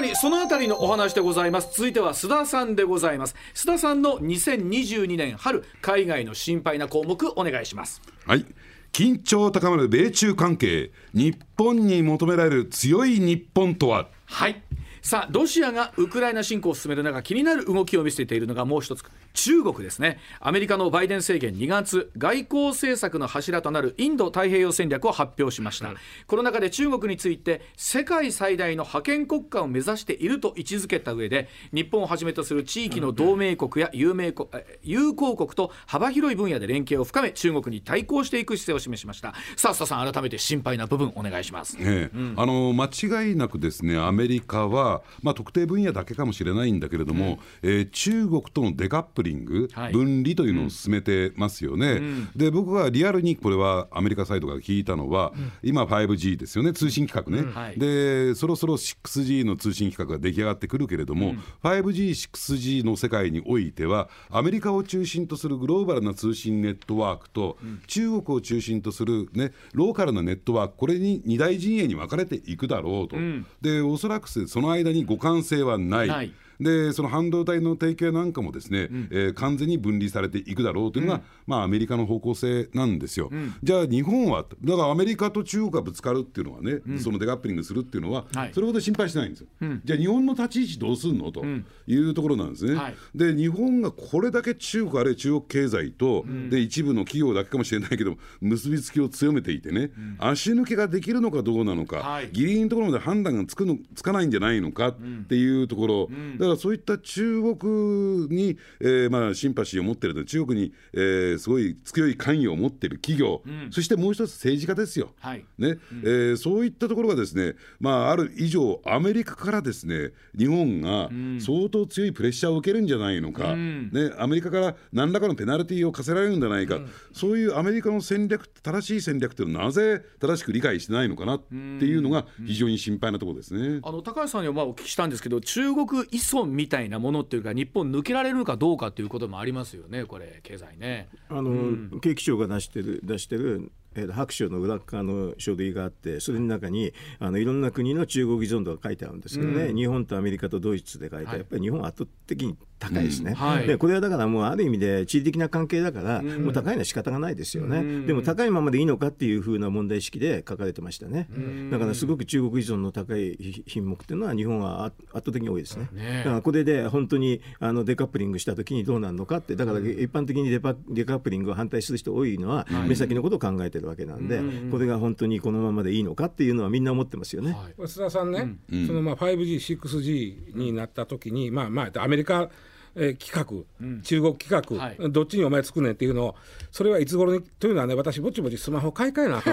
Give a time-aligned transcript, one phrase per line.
[0.00, 1.68] さにそのあたりのお話でございます。
[1.74, 3.34] 続いては須田さんでございます。
[3.54, 8.00] 須田さんの2022年春海外の心配な項目お願いします。
[8.26, 8.46] はい。
[8.92, 14.08] 緊張高まる米中関係日本に求められる強い日本とは？
[14.24, 14.62] はい。
[15.02, 19.04] さあロシアがウクライナ侵攻を進める中気になる動きを見せているのがもう一つ
[19.34, 20.18] 中国ですね。
[20.40, 34.48] アメリカのバイデン政権2月外交政策の柱となるインド太平洋戦略を発表しました、うん、この中で中国について世界最大の覇権国家を目指していると位置づけた上で日本をはじめとする地域の同盟国や有名国
[34.82, 39.34] 友好国と幅広い分野で連携を深め中国に対抗していく姿勢を示しました。
[39.56, 56.72] さあ須田さん改めて心配な部分お願いします、ねうん、あの間違いなくですねアメリカは、まあ、特定分野だけかもしれないんだけれども、うん、えー、中国とのデカップリング、はい、分離というのを進めてますよね、うん、で僕はリアルにこれはアメリカサイドから聞いたのは、うん、今 5G ですよね。
[56.72, 73.16] 通信規格ね、はい、でそろそろ 6G の通信規格が出来上がってくるけれども、うん、5G、6G の世界においてはアメリカを中心とするグローバルな通信ネットワークと、中国を中心とする、ね、ローカルなネットワークこれに二大陣営に分かれていくだろうと、
[73.60, 76.34] でおそらくその間に互換性はない。
[76.60, 89.46] でその半導体の提携なんかもですね、うん、えー、完全に分離されていくだろうというのが、うん、まあ、アメリカの方向性なんですよ、うん、じゃあ日本はだからアメリカと中国がぶつかるっていうのはね、そのデカップリングするっていうのは、はい、それほど心配してないんですよ、
[89.84, 91.44] じゃあ日本の立ち位置どうすんのと
[91.86, 104.96] いうところなんですね、はい、で日本がこれだけ中国あるいは中国経済と、で一部の企業だけかもしれないけど結びつきを強めていてね、足抜けができるのかどうなのか、はい、ギリギリのところまで判断がつくのつかないんじゃないのかっ
[105.28, 115.44] ていうところ、だからそういった中中国に、えーまあ、シンパシーを持ってる中国に、えー、すごい強い関与を持っている企業、うん、そしてもう一つ政治家ですよ、はい。
[115.58, 115.68] ね。
[115.68, 126.80] うん、えー、そういったところがですね、まあ、ある以上アメリカからですね日本が相当強いプレッシャーを受けるんじゃないのか、うん、ね、アメリカから何らかのペナルティーを課せられるんじゃないか、
[127.12, 133.80] そういうアメリカの戦略正しい戦略というのはなぜ正しく理解してないのかなっていうのが非常に心配なところですね。
[133.82, 141.08] あの高橋さんにはまあお聞きしたんですけど中国依存みたいなものっていうか日本抜けられるのかどうかということもありますよねこれ経済ね。
[141.28, 153.36] あの、うん、景気庁が出してる出してるえー、白書の裏側の書類があってそれの中にあのいろんな国の中国依存度が書いてあるんですけどね、うん、日本とアメリカとドイツで書いて、はい、やっぱり日本は圧倒的に高いですね、うん。
[153.36, 161.28] はい、でこれはだからもうある意味で地理的な関係だから、うん、もう高いのは仕方がないですよね、うん、でも高いままでいいのかっていうふうな問題意識で書かれてましたね、
[161.70, 163.36] だからすごく中国依存の高い
[163.66, 166.18] 品目っていうのは日本は圧倒的に多いですね、ね。
[166.18, 177.52] だからこれで本当にあのデカップリングした時にどうなるのかってだから一般的にデパデカップリングを反対する人多いのは、目先のことを考えてるわけなんで、これが本当にこのままでいいのかっていうのはみんな思ってますよね。
[177.52, 182.50] はい、須田さんね、そのまあ 5G、6G になった時に、まあまあアメリカ
[182.96, 183.44] えー、企画、
[183.80, 186.34] うん、中国企画、はい、どっちにお前つくねんっていうのを
[186.70, 189.52] それはいつ頃にというのはね私ぼちぼちスマホ買い替えなあか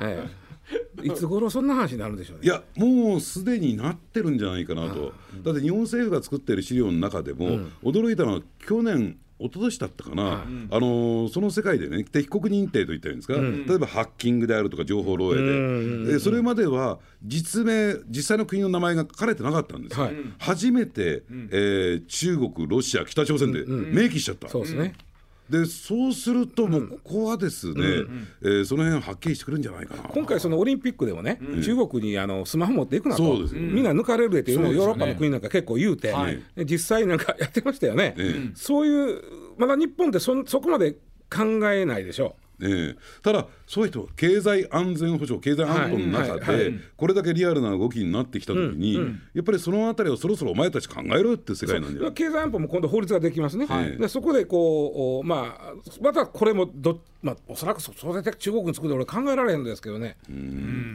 [0.08, 0.26] え
[1.02, 2.44] え、いつ頃そんな話になるんでしょうね。
[2.44, 19.98] いやもうすでになってるんじゃないかなと、だって日本政府が作ってる資料の中でも、うん、驚いたのは去年一昨年だったかな、はい、あのその世界でね敵国認定といったらいいんですか、うん、例えばハッキングであるとか情報漏洩で、でそれまでは実名実際の国の名前が書かれてなかったんです。
[19.98, 24.94] よ、はい、初めて、うん、えー、中国ロシア北朝鮮で明記しちゃった、そうですね
[25.50, 30.02] でそうするともうここはですね、うん、えー、その辺はっきりしてくるんじゃないかな。
[30.04, 33.22] 今回そのオリンピックでもね、うん、中国にあのスマホ持っていくなと、
[33.52, 38.14] みんな抜かれるでっていうのをヨーロッパの国なんか結構言うて、はい、実際なんかやってましたよね、
[38.54, 39.22] そういう
[39.58, 40.92] まだ日本ってそそこまで
[41.28, 48.94] 考えないでしょえー、ただ、そういう人、経済安全保障、経済安保の中で、これだけリアルな動きになってきたときに、
[49.34, 52.10] やっぱりそのあたりをそろそろお前たち考えろって世界なんじゃ。
[52.12, 60.16] 経済安保も今度、法律ができますね、はい、でそこでこう、まあ、またこれもど、まあ、おそらくそれで中国に作る俺、考えられるんですけどね。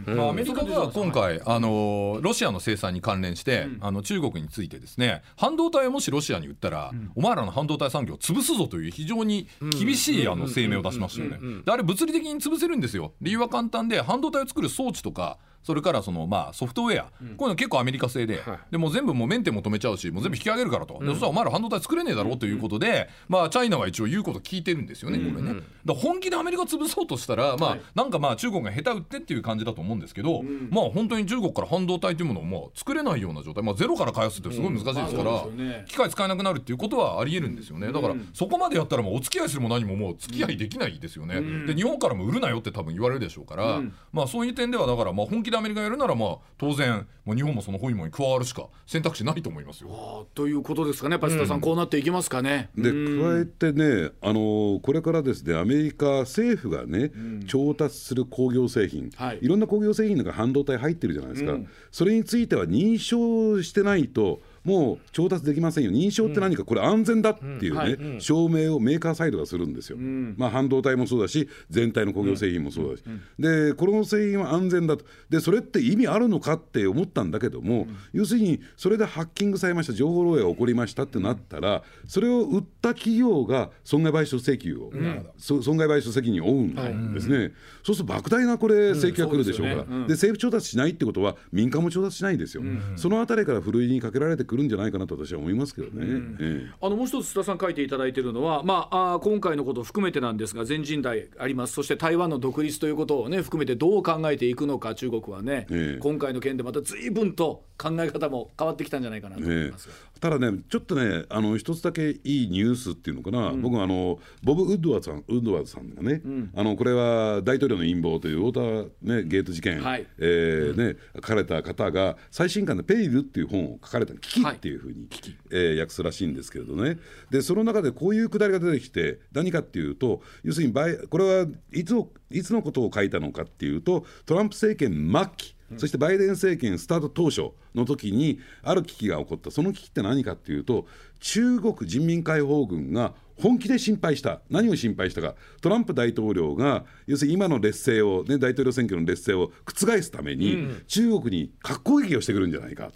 [0.05, 9.47] まあ、アメリカでは今回、あのロシアの制裁に関連して、あの中国についてですね、半導体をもしロシアに売ったら、お前らの半導体産業を潰すぞという非常に
[9.79, 11.39] 厳しいあの声明を出しましたよね。
[11.63, 13.13] であれ物理的に潰せるんですよ。
[13.21, 25.61] 理由は簡単で半導体を作る装置とかそれからそのまあソフトウェア、うん、こういうの結構アメリカ製で、はい、でも全部もうメンテも止めちゃうしもう全部引き上げるからと、うん、そしたらお前ら半導体作れねえだろうということで、まあチャイナは一応言うこと聞いてるんですよね、これね。
[25.83, 35.45] だ本気でアメリカ潰そうとしたら、まあ、なんかまあ中国が下手打ってっていう感じだと思うんですけど、まあ本当に中国から半導体というものをもう作れないような状態、まあゼロから開発ってすごい難しいですから、
[35.87, 37.91] 機械使えなくなるっていうことはありえるんですよね。
[37.91, 41.41] だからそこまでやったらもうお付き合いするも何ももう付き合いできないですよね。
[41.65, 43.81] で日本からも売るなよって多分言われるでしょうから、
[44.11, 50.27] まあそういう点ではだからまあ本気ででアメリカやるならまあ当然もう日本もその包囲網に加わるしか選択肢ないと思いますよ。
[50.35, 51.13] ということですかね。
[51.13, 52.69] やっぱり須田さん、こうなっていきますかね。
[52.77, 57.11] で加えてねあのこれからですねアメリカ政府がね、
[57.47, 59.39] 調達する工業製品、はい。
[59.41, 61.57] い、ろんな工業製品の中半導体入ってるじゃないですか、
[61.91, 65.91] それについては認証してないともう調達できませんよ。
[65.91, 73.03] 認証って何か、これ安全だっていうね、証明をメーカーサイドがするんですよ、まあ、半導体もそうだし全体の工業製品もそうだし、
[73.39, 75.05] でこの製品は安全だと。
[75.29, 84.91] でそれって意味あるのかって思ったんだけども、要するにそれでハッキングされました情報漏洩が起こりましたってなったらそれを売った企業が損害賠償請求を、
[85.37, 87.51] そ損害賠償責任を負うんですね、
[87.83, 90.07] そうすると莫大なこれ請求が来るでしょうから、でね。
[90.07, 92.63] で政府調達しないってことは民間も調達しないんですよ、
[92.95, 96.05] そのあたりからふるいにかけられてくるんじゃないかなと私は思いますけどね。
[96.39, 96.73] ええ。
[96.81, 101.73] あのもう一つ須田さん書いていただいているのは、まあ、あー今回のことを含めてなんですが全人代あります。
[101.73, 105.99] そして台湾の独立ということを、ね、含めてどう考えていくのか中国はね、ええ。
[105.99, 116.21] 今回の件でまた随分と考え方も変わってきたんじゃないかなと思いますが、ただね、ちょっとね、あの一つだけいいニュースっていうのかな、僕あの、ボブ・ウッドワードさんウッドワードさんがね、
[116.55, 120.07] あのこれは大統領の陰謀というウォーター、ね、ゲート事件、はい。
[120.17, 125.07] えーね、書かれた方が、最新刊でペリルっていう本を書かれた、危機っていうふうに、
[125.51, 126.97] えー訳すらしいんですけれどね、
[127.29, 139.51] でその中でこういうくだりが出てきて、何かっていうと、要するにバイ、これはいつをいつのことを書いたのかっていうと、トランプ政権末期、そしてバイデン政権スタート当初の時にある危機が起こった。
[139.51, 140.85] その危機って何かっていうと
[141.19, 144.39] 中国人民解放軍が本気で心配した。
[144.49, 145.35] 何を心配したか。
[145.61, 152.91] トランプ大統領が要するに今の劣勢を、ね、大統領選挙の劣勢を覆すために、中国に核攻撃をしてくるんじゃないか、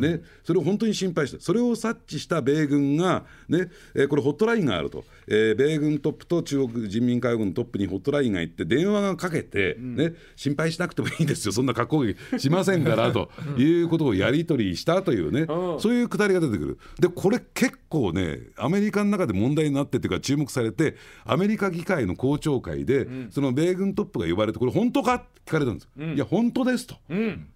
[0.00, 1.40] ね、それを本当に心配した。
[1.40, 11.52] それを察知した米軍が、ねえーこれホットラインがあると、えー米軍トップと中国人民解放軍トップにホットラインが行って電話がかけて、ね、心配しなくてもいいですよ。
[11.52, 15.46] そんな核攻撃しませんからということをやり取りしたというね、
[15.78, 16.78] そういうくだりが出てくる。
[16.98, 26.96] でこれ結構ねアメリカの中で問題になってっていうか注目されてアメリカ議会の公聴会で、その米軍トップが呼ばれてこれ本当かって聞かれたんです、いや本当ですと、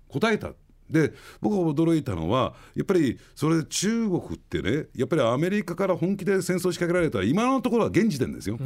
[0.09, 0.53] 答えた
[0.91, 8.59] で僕が驚いたのはやっぱりそれ中国ってねやっぱりアメリカから本気で戦争を仕掛けられたら今のところは現時点ですよ、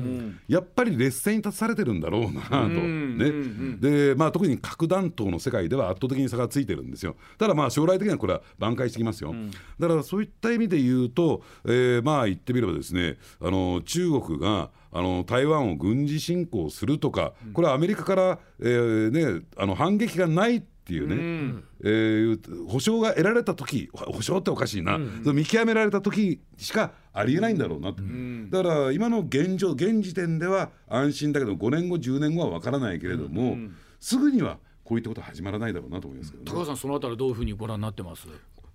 [0.49, 3.33] やっぱり劣勢に立たされてるんだろうなと、ね。
[3.81, 7.17] でまあ、特に核弾頭の世界では圧倒的に差がついてるんですよ。
[7.39, 9.35] ただまあ将来的にはこれは挽回してきますよ、
[9.79, 28.03] だからそういった意味で言うと、えーまあ言ってみればですねあの中国があの台湾を軍事侵攻するとか、これはアメリカから、えーね、あの反撃がないっていうね、えー保証が得られた時保証っておかしいな、その見極められた時しかありえないんだろうなと、
[28.51, 33.57] だから今の現状現時点では安心だけど5年後10年後は分からないけれども、
[34.01, 36.51] すぐにはこういったことは始まらないだろうなと思いますけどね。
[36.51, 38.27] 高橋さんそのあたりどういうふうにご覧になってます？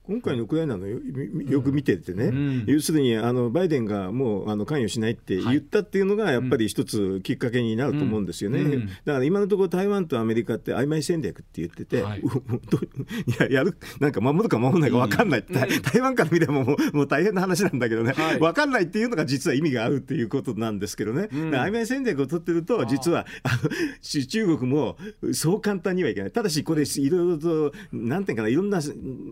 [0.07, 0.99] 今回のウクライナのよ
[1.47, 12.23] よく見ててね、要するにあのバイデンがもうあの関与しないって言ったっていうのが、やっぱり一つきっかけになると思うんですよね、だから今のところ、台湾とアメリカって曖昧戦略って言ってて、はい。
[13.39, 18.39] ややるなんか守るか守らないか分かんない、台台湾から見ればもうもう大変な話なんだけどね、はい。
[18.39, 23.69] 分かんないっていうのが実は意味があるっていうことなんですけどね、曖昧戦略を取ってると、実はあの
[24.01, 24.97] し中国も
[25.33, 28.79] そう簡単にはいけない、ただしこれ、いろいろと、なんていうかな、いろんな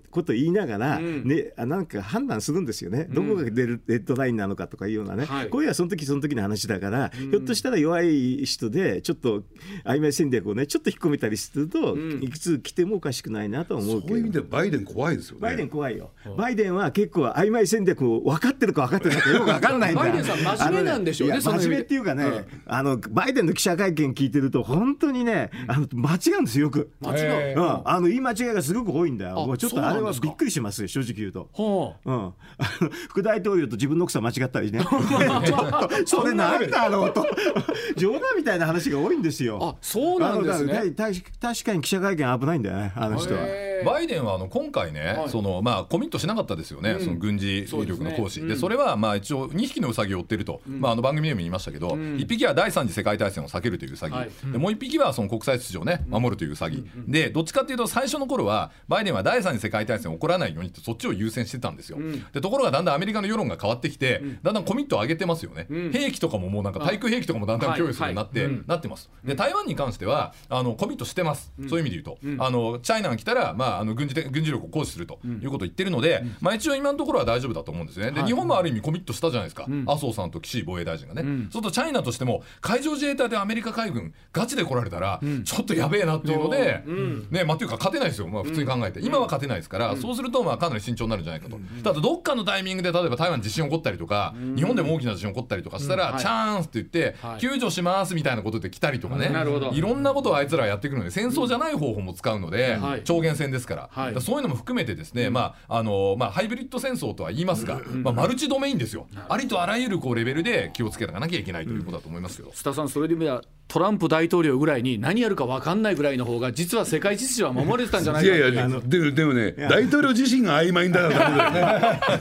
[0.10, 5.50] こと言いながら、ね、あなんか判断するんですよね、どこが出るレッドラインなのかとかいうようなね、はい。
[5.50, 9.44] こういうのはその時その時の話だから、ひょっとしたら弱い人で、ちょっと
[9.86, 14.08] 曖昧戦略をね、ちょっと引っ込めたりすると、いくつ来てもおかしくないなとは思うけど。
[14.10, 14.36] そういう意味。
[14.36, 15.42] でバイデン怖いですよね。
[15.42, 26.92] バイデン怖いよ、バイデンは結構曖昧戦略を分かってるか分かってないかよく分かんないんだバイデンさん真面目なんでしょうね真面目っていうかね、あのバイデンの記者会見聞いてると本当にねあの間違うんですよよく。
[27.00, 29.42] 間違う、うん、あの言い間違いがすごく多いんだよ。
[29.44, 31.50] あもうちょっとあれはびっくりしますよ正直言うと。
[31.54, 32.34] はあうん、
[33.10, 34.80] 副大統領と自分の奥さん間違ったりね。
[36.06, 37.26] それなんだろうと。
[37.96, 39.60] 冗談みたいな話が多いんですよ。
[39.62, 40.94] あそうなんですね。
[41.40, 43.40] 確かに記者会見危ないんだよねあの人は。
[43.84, 45.30] バイデンはあの今回ね、はい。
[45.30, 54.30] そのまあ、コミットしなかったですよね、その軍事力の行使、そうですねでそれはまあ一応、2匹のウサギを追ってると、まあ、あの番組でも言いましたけど、1匹は第三次世界大戦を避けるというウサギ、はい。
[54.52, 61.98] でもう1匹はその国際秩序を、ね、守るというウサギ、でどっちかっていうと、最初の頃は、バイデンは第三次世界大戦起こらないようにって、そっちを優先してたんですよ、
[62.32, 69.10] でところがだんだんアメリカの世論が変わってきて、だんだんコミットを上げてますよね、兵器とかももうなんか対空兵器とかもだんだん供与するようになって、なってます。
[69.24, 78.12] で台湾に関してはあのコミットしてます、そういう意味で言うと、あのチャイナが来たら、ままあ、あの軍事的軍事力を行使するということを言ってるので、まあ、一応今のところは大丈夫だと思うんですね。
[78.12, 81.24] で日本もある意味コミットしたじゃないですか、麻生さんと岸防衛大臣がね。
[81.24, 86.84] そうするとチャイナとしても海上自衛隊でアメリカ海軍ガチで来られたら、ちょっとやべえなっていうので、
[87.32, 91.58] ねまあ、っていうか勝てないですよ、まあ、普通に考えて、今は勝てないですから、そうするとまあかなり慎重になるんじゃないかと。
[91.84, 99.32] ただどっかのタイミングで例えば台湾地震起こったりとか、日本でも大きな地震起こったりとかしたら、チャンスって言って、救助しますみたいなことで来たりとかね、
[99.74, 112.50] いろんなことをあいつらやってくるので戦争じゃない方法も使うので、超限戦ですから,、そういうのも含めてですね、まああのまあ、ハイブリッド戦争とは言いますが、まあ、マルチドメインですよ、ありとあらゆるこうレベルで気をつけなきゃいけないということだと思いますけど。
[112.50, 121.52] 須田さんそれではトランプ大統領ぐらいに何やるか分かんないぐらいの方が実は世界秩序は守れてたんじゃないかいやいやでもでもね大統領自身が曖昧だから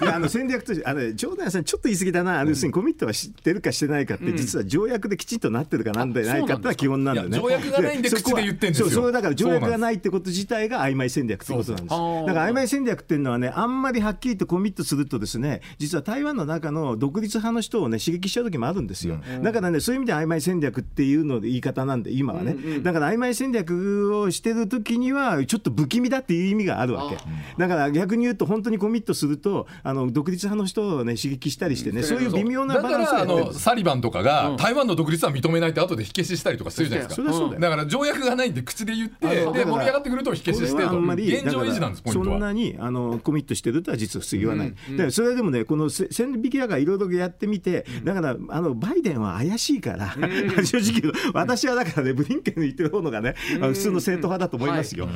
[0.00, 8.90] ねあの戦略としてあの冗談さんちょっと言い過ぎだな、要するにコミットは知ってるかしてないかって、実は条約できちんとなってるかなんでないかってのは基本なんだよね条約がないんで口で言ってんですよ。
[8.90, 11.88] そうだから条約がないってこと自体が曖昧戦略ってことなんです。
[11.90, 27.16] だから曖昧戦略っていうのはねあんまりはっきりとコミットするとですね実は台湾の中の独立派の人をね刺激しちゃう時もあるんですよ、だからねそういう意味で曖昧戦略っていうので言い方なんで今はね、うんうん、だから曖昧戦略をしてる時にはちょっと不気味だっていう意味があるわけ。
[27.58, 50.14] だから逆に言うと本当にコミットするとあの独立派の人を、ね、刺激したりしてね、そういう微妙なバランスだからあのサリバンとかが、台湾の独立は認めないって後で火消ししたりとかするじゃないですか、だだから条約がないんで口で言ってで盛り上がってくると火消ししてと現状維持なんですそんなにあのコミットしてるとは実は普通言わない、だからそれでもねこの線引きだからいろいろやってみてだからあのバイデンは怪しいから、
[50.64, 55.08] 正直私はだからねブリンケンの言ってる方のがね、普通の正統派だと思いますよ。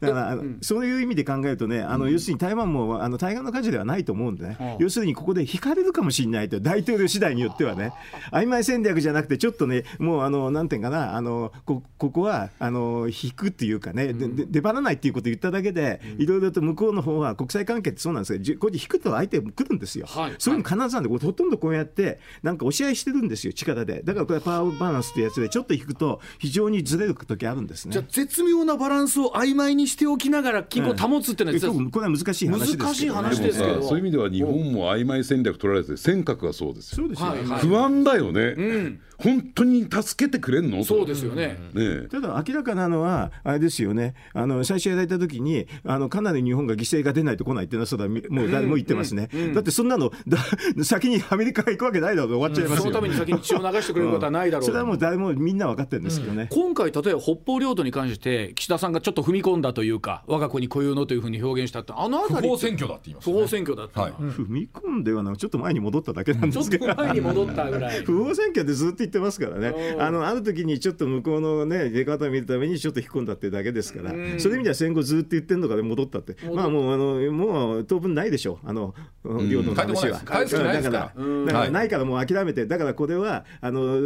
[0.00, 7.92] だから、そういう意味で考えるとね、あの要するに台湾もあの対岸の火事ではないと思うんでね、要するにここで引かれるかもしれないと、大統領次第によってはね、
[8.32, 20.06] 曖昧戦略じゃなくて、ちょっとね、もうあのなんていうかな、あのこここはあの引くっていうかね、で出張らないっていうことを言っただけで、いろいろと向こうの方は国際関係ってそうなんですけど、これ引くと相手来るんですよ。
[20.38, 24.02] そういうの必ずなんで、ほとんどこうやって、なんか押し合いしてるんですよ、力で。
[24.04, 27.92] だからこれパワーバランスってやつで、ちょっと引くと、非常にずれる時あるんですね。
[27.92, 33.82] じゃ絶妙なバランスを曖昧にしておきながら均衡を保つっていうのは、うん、これは難しい話難しい話ですけど。
[33.82, 36.96] そういう意味では日本も曖昧戦略取られて尖閣がそうですよ。
[36.96, 38.40] そうですよ、ね、不安だよね。
[38.56, 39.00] うん。
[39.18, 40.84] 本当に助けてくれんの？
[40.84, 41.58] そうですよね。
[41.72, 44.14] ねただ明らかなのはあれですよね。
[44.34, 49.40] あの最初やられた時にあのかなり日本が犠牲が出ないと来ないっていうのはそれはもう誰も言ってますね、うん。
[49.40, 50.38] うん、だってそんなのだ
[50.84, 68.02] 先にアメリカが行くわけないだろう終わっちゃいますよ、そのために先に血を流してくれることはないだろう、それはもう誰もみんな分かってるんですけどね、今回例えば北方領土に関して岸田さんがちょっと踏み込んだというか我が子に固有のというふうに表現したってあの辺り不法選挙だって言います、ね、不法選挙だった、はい、踏み込んではなちょっと前に戻っただけなんですけどちょっと前に戻ったぐらい。
[68.02, 69.96] 不法選挙でずっと言ってますからね。
[69.98, 78.68] あのある時にちょっと向こうのね出方を見るためにちょっと引っ込んだっていうだけですから、そういう意味では戦後ずっと言ってるのから戻ったって、まあもうあのもう当分ないでしょう。
[78.68, 78.94] あの
[79.24, 80.18] 領土の話は。
[80.18, 80.44] だから。
[80.44, 82.66] だからないからもう諦めて。
[82.66, 83.98] だからこれはあの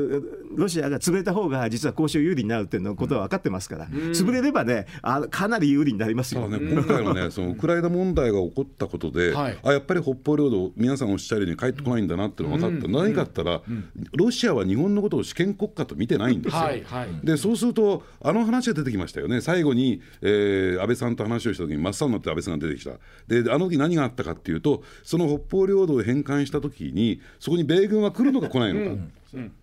[0.54, 6.48] ロシアが潰れた方が実は交渉有利になるっていうのことは分かってますから、潰れればねあかなり有利になりますよ。
[6.48, 13.62] ね、今回のねそのウクライナ問題が起こったことで、あやっぱり北方領土皆さんおっしゃるように帰ってこないんだなっていうのが分かった、何かったら、
[14.16, 16.58] ロシアは日本のことを主権国家と見てないんですよ。
[16.58, 22.92] はいはい、でそうすると、あの話が出てきましたよね、最後に、えー、安倍さんと話をしたときに、真っ青になって安倍さんが出てきた、
[23.26, 28.90] であの時何があったかっていうと、その北方領土を返還したときに、そこに米軍は来るのか来ないのか。
[28.90, 29.12] うん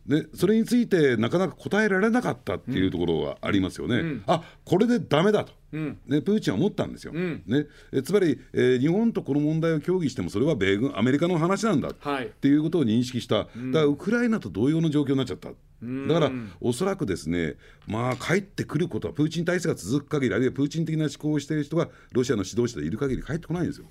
[0.05, 15.49] でそれについてなかなか答えられなかったっていうところがありますよね、うん、あこれでだめだと、うん、ね、プーチンは思ったんですよ、うん、ね、えつまり、えー、日本とこの問題を協議してもそれは米軍アメリカの話なんだ、はい、っていうことを認識した、だからウクライナと同様の状況になっちゃった。
[15.81, 17.55] だからおそらくですね、
[17.85, 23.85] まあ、帰ってくることは、プーチン体制が続く限り、あるいはプーチン的な思考をしている人がロシアの指導者でいる限り、帰ってこないんですよ、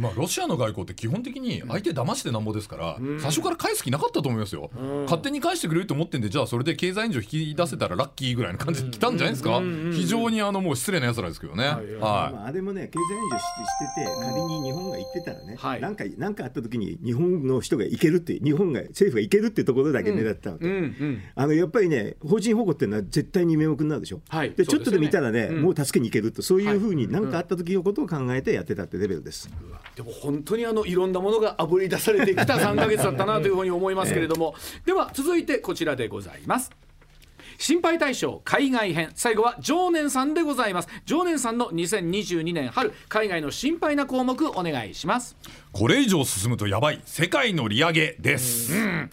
[0.00, 4.70] まあ、ロシアの外交って基本的に相手騙してなんぼですから、最初から返す気なかったと思いますよ、
[5.04, 9.60] 勝手に返してくれると思ってんで、じゃあ、それで経済援助引き出せたらラッキーぐらいの感じで来たんじゃないですか、
[9.92, 11.64] 非常にあのもう失礼なやつらですけどね。
[11.64, 12.08] はい、ま
[12.42, 20.66] あ、あれもね、経済援助してて、仮に日本が行ってたらね、はい、なんかなんかあった時に、日本の人が行けるって、日本が、政府が行けるってところだけ狙ったわけ。
[21.34, 29.50] あのやっぱりね法人保護っていうのは絶対に名目になるでしょ、はい、でちょっとで見たらね、うん、もう助けに行けるとそういうふうに何かあった時のことを考えてやってたってレベルです、
[29.96, 34.54] でも本当にあのいろんなものがあぶり出されてきた3か月だったなというふうに思いますけれども、
[34.86, 36.70] では続いてこちらでございます
[37.60, 39.10] 心配対象海外編。
[39.14, 40.88] 最後は常念さんでございます。
[41.04, 45.36] 常念さんの2022年春海外の心配な項目お願いします。
[45.70, 47.02] これ以上進むとやばい。
[47.04, 49.10] 世界の利上げです、うん。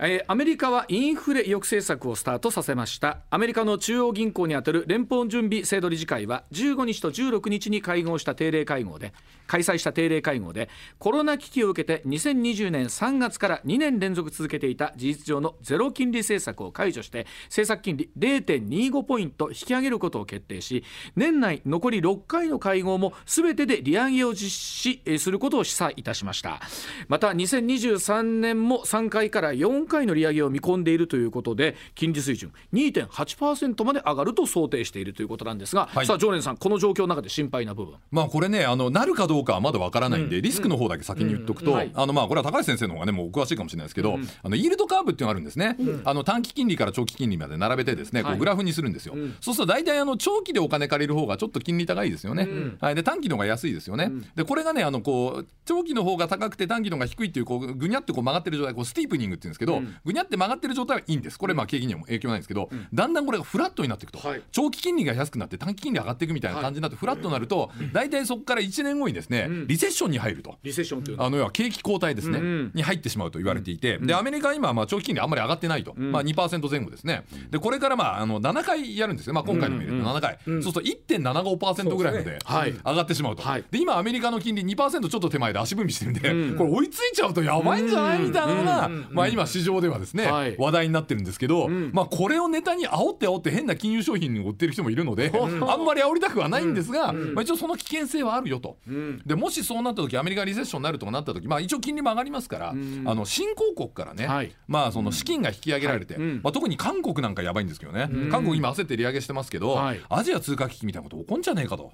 [0.00, 3.20] えー、アメリカはインフレ抑制策をスタートさせました。
[3.30, 9.12] アメリカの中央銀行にあたる連邦準備制度理事会は15日と16日に会合した定例会合で
[9.46, 26.60] 開催した定例会合でコロナ危機を受けて2020年3月から2年連続続けていた事実上のゼロ金利政策を解除して政策金利0.25ポイント引き上げることを決定し年内残り6回の会合も全てで利上げを実施することを示唆いたしました。
[27.08, 37.96] また2023年も3回から4回の利上げを見込んでいるということで金利水準2.8%まで上がると想定しているということなんですが、はい、さあ常連さんこの状況の中で心配な部分。
[38.10, 41.78] まあこれねあのなるかどうかはまだわからないんで、うん、リスクの方だけ先に言っとくと、うん。
[41.78, 52.48] うん、あのまあこれは高橋先生の方がねもう詳しいかもしれないですけど、あのイールドカーブっていうのがあるんですね、あの短期金利から長期金利まで並べてですねこうグラフにするんですよ、はい、そうすると大体あの長期でお金借りる方がちょっと金利高いですよね、
[52.80, 61.38] はい、で短期の方が安いですよね、でこれがねあのこう長期の方が高くて短期の方が低いっていうこうぐにゃってこう曲がってる状態こうスティープニングっていうんですけど、ぐにゃって曲がってる状態はいいんです。
[61.38, 64.06] これまあ景気には影響ないんですけど、だんだんこれがフラットになってい。
[64.06, 64.20] くと、
[64.52, 70.56] 長期金利が安くなって短期金利上がっていくみたいな感じになってフラットになると大体そこから1年後にですねリセッションに入ると。
[70.62, 77.24] リセッションというあの要は景気後退ですね、に入ってしまうと言われていて、でアメリカは今まあ長期金利あんまり上がってないと、まあ2%前後ですね。
[77.50, 82.38] でこれからまああの7回やるんですねまあ今回の見ると7回、そうすると1.75%ぐらいまで
[82.84, 86.14] 上がってしまうと、で今アメリカの金利2%ちょっと手前で足踏みしてるん
[86.52, 98.76] で、これ追いついちゃうとやばいんじゃないみたいなのが、まあ今市場ではですね、話題になってるんですけど、まあこれをネタに煽って煽って変な金融商品に売ってる人もいるので、あんまり煽りたくはないんですが、まあ一応その危険性はあるよと、
[99.24, 109.78] でもしそうなった時アメリカリセッションになるとかなった時、まあ一応金利も上がりますから、あの新興国からね、まあその資金が引き上げられて、まあ特に韓国なんかやばいんですけどね、韓国今焦って利上げしてますけど、
[110.08, 111.92] アジア通貨危機みたいなこと起こんじゃねえかと、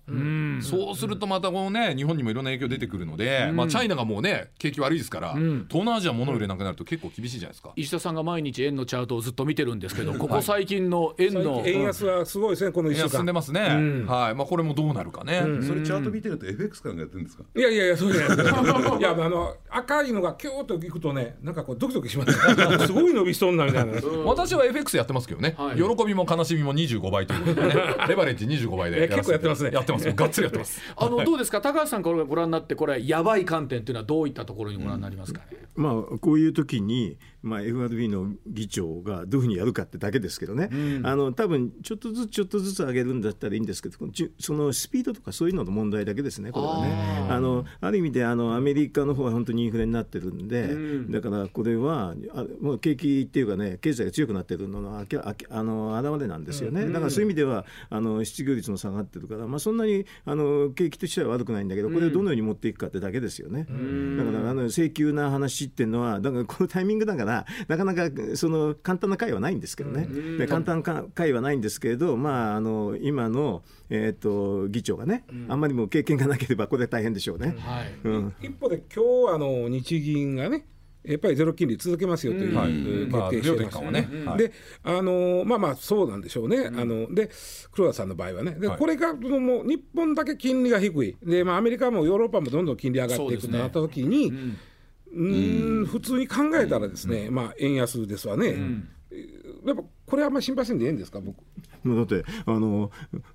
[0.61, 7.72] そうするとまたこのね日本にもいろんな影響出てくるので、まあチャイナがもうね景気悪いですから、東南アジア物売れなくなると結構厳しいじゃないですか。
[7.76, 13.08] 石田さんが毎日円のチャートをずっと見てるんですけど ここ最近の円の、円安はすごいですねこの1週間。
[13.11, 13.61] 進んでますね、
[14.06, 14.34] はい。
[14.34, 17.44] まあこれもどうなるかね、それチャート見てると FX 感がやってるんですか？
[17.54, 18.37] いやいやいやそうじゃない。
[18.37, 22.32] で すいやあの赤いのがキューッといくとねなんかこうドキドキします
[22.87, 23.92] すごい伸びそうなみたいな。
[24.25, 27.75] 私は FX やってますけどね、喜びも悲しみも25倍ということでね。
[28.09, 29.71] レバレッジ25倍で結構やってますね。
[29.73, 30.12] やってます。
[30.12, 30.81] がっつりやってます。
[30.97, 31.61] あのどうですか？
[31.61, 43.99] 高橋さんこれご覧になってこれやばい観点というのはどういったところにご覧になりますかね、まあこういう時にまあ、FRB の議長がどういうふうにやるかってだけですけどね、うん、あの多分ちょっとずつちょっとずつ上げるんだったらいいんですけど
[44.38, 47.27] そのスピードとかそういうのの問題だけですねこれはね。
[47.29, 70.06] あのある意味であのアメリカの方は本当にインフレになってるんで、うん、だからこれはあもう景気っていうかね経済が強くなってるののああの表れなんですよね、うん、だからそういう意味ではあの失業率も下がってるから、まあ、そんなにあの景気としては悪くないんだけどこれをどのように持っていくかってだけですよね、だからあの請求な話っていうのはだからこのタイミングだからなかなかその簡単な会はないんですけどね、
[70.38, 77.56] で簡単な会はないんですけれど、まあ、あの今の、えーと、議長がね、あんまりも経験がなければこれ大変でしょうね。
[77.58, 80.66] はいうん、一方で今日あの日銀がね
[81.05, 84.09] やっぱりゼロ金利続けますよという、決定してますよね。
[84.37, 86.67] で、あのまあまあそうなんでしょうね。
[86.67, 87.31] あので
[87.73, 94.33] 黒田さんの場合はね、でこれがもう日本だけ金利が低い、でまあアメリカもヨーロッパもどんどん金利上がっていくとなった時に。
[95.15, 95.87] うん。
[95.87, 98.57] 普通に考えたらですね、まあ円安ですわね、
[99.67, 101.20] やっぱこれはあんまり心配せんでええんですか？
[101.22, 101.37] 僕。
[101.85, 102.90] だってあの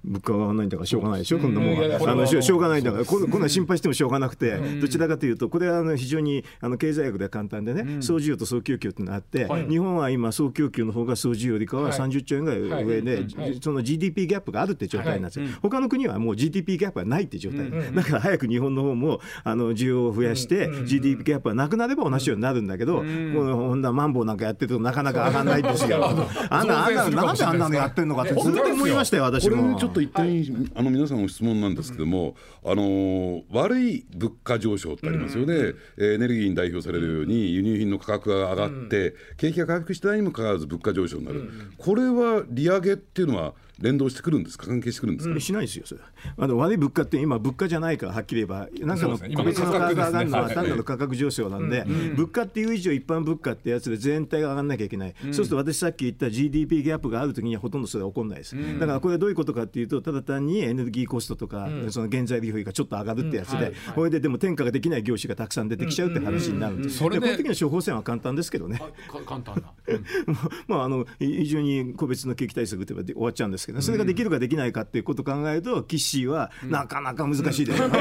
[0.06, 13.26] 物価が上がらないんだからしょうがないでしょ、こんなもんあのしょうがないんだからこんな心配してもしょうがなくて、どちらかというとこれはあの非常にあの経済学では簡単でね、総需要と総供給ってのがあって、日本は今総供給の方が総需要よりかは30兆円ぐらい上で、
[13.60, 26.06] その GDP ギャップがあるって状態なんですよ、他の国はもう GDP ギャップがないって状態、だから早く日本の方もあの需要を増やして、GDP ギャップがなくなれば同じようになるんだけど、このほんなマンボウなんかやってるとなかなか上がらないんですよ。
[26.50, 29.64] あんなななんであんなのやってんのかってずっと思いましたよ私も。
[29.64, 44.68] これちょっと一点、あの皆さんの質問なんですけども、あの悪い物価上昇ってありますよね、エネルギーに代表されるように輸入品の価格が上がって、景気が回復してないにもかかわらず物価上昇になる、これは利上げっていうのは連動してくるんですか？
[44.68, 46.02] 関係してくるんですか、しないですよそれ。
[46.38, 51.86] あの悪い物価って今物価じゃないからはっきり言えばなんかの個別の価格が上がるのは単なる価格上昇なんで、
[52.16, 68.82] 物価っていう以上一般物価ってやつで全体が上がらなきゃいけない、そうすると私さっき言った GDP ギャップがあるときにはほとんどそれは起こらないです、だからこれはどういうことかっていうとただ単にエネルギーコストとか、その原材料費がちょっと上がるってやつで、これででも転嫁ができない業種がたくさん出てきちゃうって話になるんです、それでこの時の処方箋は簡単ですけどね。
[69.26, 69.72] 簡単な、
[70.68, 77.96] まああの非常に個別の景気対策って終わっちゃうんですけど、それができるかできないかっていうことを考えると岸はなかなか難しいですよね、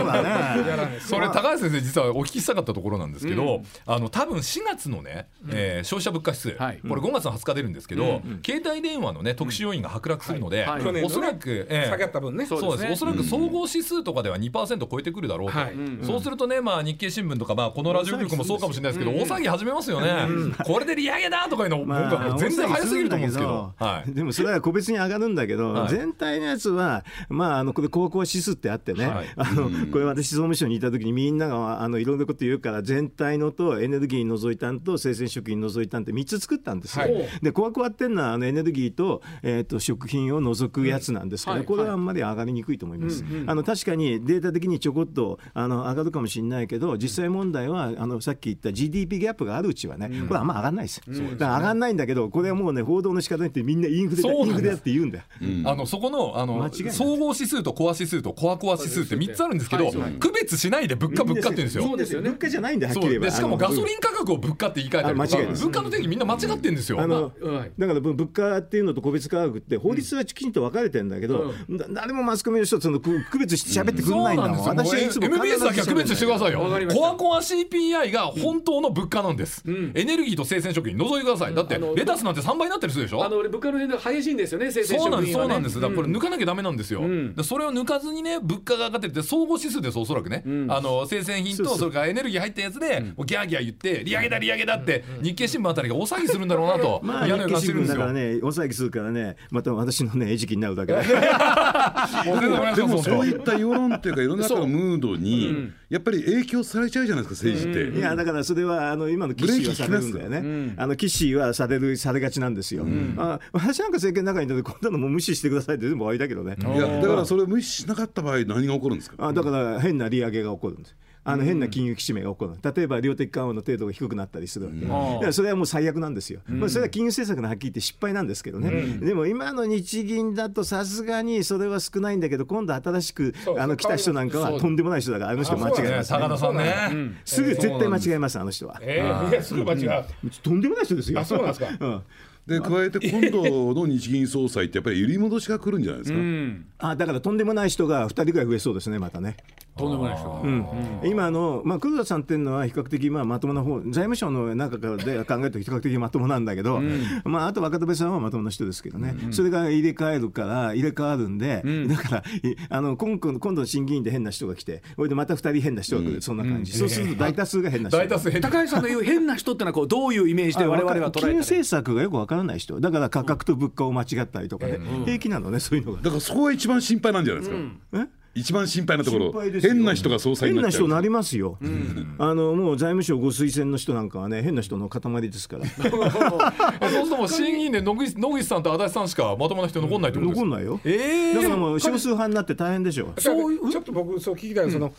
[1.01, 6.53] それ高橋先生実はお聞きしたかったところなんですけど、あの多分4月のね、え消費者物価指数、
[6.89, 10.67] これ5月の20日出るんですけど、携帯電話のね特殊要因が剥落するので、
[11.05, 12.47] おそらく、え下がった分ね。
[12.47, 20.29] そうですおそらく総合指数とかでは2%超えてくるだろうと、そうするとね、まあ、日経新聞とか、まあ、このラジオ局もそうかもしれないですけど、大騒ぎ始めますよね、
[20.65, 23.75] これで利上げだとかいうの、僕は全然早すぎると思うんですけど、
[24.07, 25.56] でもそれは個別に上がるんだけど、
[25.89, 37.07] 全体のやつは、まあ、あのこれ、高校指数ってあってね、あのこれ、私、総務省にいたときに、みんながあのいろんなこと言うから、全体のとエネルギー除いたんと生鮮食品除いたんって3つ作ったんですよ。
[37.43, 43.25] で、コアコアっていうのはあのエネルギーと,、えー、と食品を除くやつなんですけど、これはあんまり上がりにくいと思います。
[43.47, 51.01] あの確かにデータ的にちょこっとあの上がるかもしれないけど、実際問題はあのさっき言った GDP ギャップがあるうちはね、これあんま上がらないです。
[51.07, 55.25] だから上がらないんだけど、これはもうね、報道の仕方によってみんなインフレだ、インフレだって言うんだよ。
[55.65, 61.85] あのそこのあの総合指数とコア指数とコアコア指数って3つあるんですけど、区別しないで物価物価って言うんですよ。
[61.85, 62.23] そうですよ。
[62.23, 63.31] 物価じゃないんだはっきり言えば。
[63.31, 67.01] しかもガソリン価格を物価って言い換えたりとか、物価の定義みんな間違ってんですよ。
[67.01, 67.33] あの
[67.79, 71.53] だから物価っていうのと個別価格って法律はきちんと分かれてるんだけど、
[71.91, 74.67] 誰もマスコミの人その区別して喋ってくれないんだもん。
[74.67, 76.61] 私はいつも MBS だけは区別してくださいよ。
[76.93, 79.63] コアコア CPI が本当の物価なんです。
[79.67, 81.55] エネルギーと生鮮食品除いてください。
[81.55, 83.25] だってレタスなんて3倍になってるでしょ？
[83.25, 84.71] あの物価の変動激しいんですよね。
[84.71, 85.81] 生鮮食品そうなんです。
[85.81, 87.03] だからこれ抜かなきゃダメなんですよ。
[87.43, 90.43] それを抜かずにね物価が上がってて総合指数ですおそらくね。
[90.69, 97.99] あの生鮮品とそれからエネルギー入ったやつでギャーギャー言って利上げだ利上げだって日経新聞あたりが大騒ぎするんだろうなと嫌な予感してるんですよ。
[97.99, 107.99] だからね大騒ぎするからねまた私のね餌食になるだけでもそういった世論っていうか世の中のムードにやっぱり影響されちゃうじゃないですか政治って。
[107.99, 110.75] いやだからそれはあの今の岸はされるんだよね。
[110.77, 112.85] あの岸はされるされがちなんですよ。
[113.19, 116.57] あ私なんか政権の中にいてこんなのも無視してくださいって全部終わりだけどね。
[116.59, 119.29] いやだからそれを無視しなかった場合何が起こるんですか？
[119.29, 120.97] あだから変な利上げが起こるんです。
[121.27, 124.73] あの変な金融引き締めが起こる、例えば量的緩和の程度が低くなったりするわ
[125.21, 138.79] け、うん、それはもう最悪なんですよ、まあ、それは金融政策のはっきり言って失敗なんですけどね、でも今の日銀だとさすがにそれは少ないんだけど、今度新しくあの来た人なんかはとんでもない人だから、あの人間違えます、ね、高田さんね、すぐ絶対間違えます、あの人は。
[138.81, 140.05] えー、すぐ間違う、
[140.43, 141.25] とんでもない人ですよ。
[141.25, 142.03] そうなんですか、 うん。
[142.47, 149.37] で加えて今度の日銀総裁ってやっぱり揺り戻しが来るんじゃないですか、うん、あだからとんでもない人が2人ぐらい増えそうですねまたね
[149.77, 150.67] とんでもない人が、うん、
[151.05, 162.25] 今の、まあ、黒田さんっていうのは比較的まあまともな方財務省の中からで考えると比較的まともなんだけど、うん、まあ、あと若田部さんはまともな人ですけどね、うん、それが入れ替えるから入れ替わるんで、だから
[162.71, 167.99] あの今今度の審議員で変な人が来てそれでまた2人変な人が来る、そんな感じ、そうすると大多数が変な人。
[167.99, 172.81] 大多数高橋さんの言う変な人ってのはこうどういうイメージで我々は捉えた金融政策がよくわからない人。
[172.81, 176.03] だから価格と物価を間違ったりとかね、平気なのねそういうのが。
[176.03, 177.63] だからそこが一番心配なんじゃないですか、
[177.95, 178.26] え？
[178.37, 185.67] 一番心配なところ変な人が総裁変な人なりますよ、うん、あのもう財務省ご推薦の人なんかはね変な人の塊ですから。
[185.67, 190.47] そうするともう審議員で野口野口さんと足立さんしかまともな人残んないってことですか？
[190.47, 193.71] 残んないよ、えー、だからもう少数派になって大変でしょそういう？
[193.71, 194.93] ちょっと僕そう聞きたいその、うん、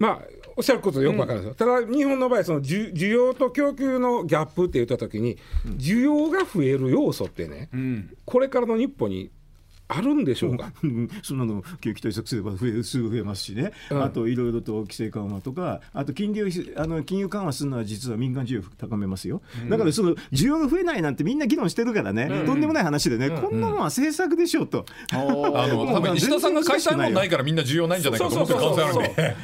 [0.00, 0.20] まあ
[0.56, 1.62] おっしゃることよくわかるんです。
[1.64, 5.38] よ、うん、ただ日本の場合その需要と供給のギャップって言った時に
[5.78, 9.30] 需要が増える要素ってね、うん、これからの日本に
[9.88, 10.72] あるんでしょうか、
[11.22, 24.86] そんなの景気対策すれば増えすぐ増えますしね、うん、あといろいろと規制緩和とか、あと金利をあの金融緩和するのは実は民間需要を高めますよ、うん、だからその需要が増えないなんてみんな議論してるからね、うん、とんでもない話でね、こんなのは政策でしょうと。
[25.12, 29.36] あの多分石田さんが買いたいもんないからみんな需要ないんじゃないかと思ってる可能性あるんで、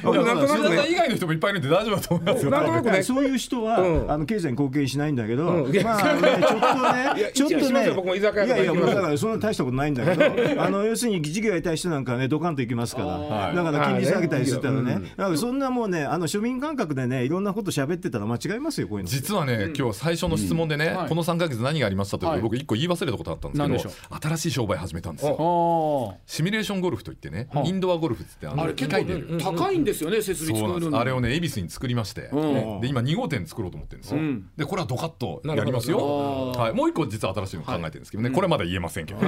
[0.45, 2.51] 石田さん以外の人もいっぱいいるんで大丈夫だと思いますよ。
[2.51, 10.28] なんとなくね、そういう人は、あの経済に貢献しないんだけど、まあね、ちょっとね、ちょっとね、いやいや、だからそんな大したことないんだけど、
[10.59, 19.11] あの要するに事業やりたい人なんかはね、ドカンといきますから、だから金利下げたりしたらね、だからそんなもうね、あの庶民感覚でね、いろんなこと喋ってたら間違いますよ、こういうの。
[19.11, 26.17] 実はね、今日最初の質問でね、この3か月何がありましたという僕、一個言い忘れたことあったんですけど、新しい商売始めたんですよ。
[26.27, 34.21] シミュレーションゴルフといってね、インドアゴルフってあれ結構高いんですよね、設備作るあれをね、恵比寿に作りまして、で今、2号店作ろうと思ってるんですよ。
[34.57, 36.53] で、これはドカッとやりますよ。
[36.53, 39.21] はい、もう一個実は新しいの考えてるんですけどね、これまだ言えませんけど。